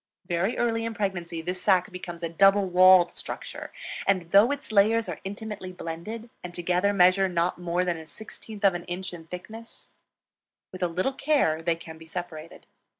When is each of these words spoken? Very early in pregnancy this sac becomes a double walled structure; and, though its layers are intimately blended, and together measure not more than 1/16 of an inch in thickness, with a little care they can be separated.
Very 0.25 0.57
early 0.57 0.83
in 0.83 0.95
pregnancy 0.95 1.43
this 1.43 1.61
sac 1.61 1.91
becomes 1.91 2.23
a 2.23 2.27
double 2.29 2.65
walled 2.65 3.11
structure; 3.11 3.71
and, 4.07 4.31
though 4.31 4.49
its 4.49 4.71
layers 4.71 5.07
are 5.07 5.19
intimately 5.23 5.71
blended, 5.71 6.31
and 6.43 6.55
together 6.55 6.91
measure 6.91 7.29
not 7.29 7.59
more 7.59 7.85
than 7.85 7.97
1/16 7.97 8.63
of 8.63 8.73
an 8.73 8.85
inch 8.85 9.13
in 9.13 9.27
thickness, 9.27 9.89
with 10.71 10.81
a 10.81 10.87
little 10.87 11.13
care 11.13 11.61
they 11.61 11.75
can 11.75 11.99
be 11.99 12.07
separated. 12.07 12.65